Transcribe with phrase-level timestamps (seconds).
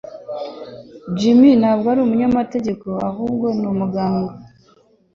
[1.17, 4.33] Jim ntabwo ari umunyamategeko ahubwo ni umuganga